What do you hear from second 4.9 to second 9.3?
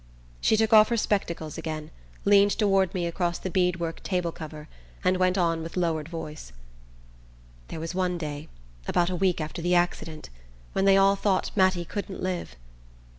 and went on with lowered voice: "There was one day, about a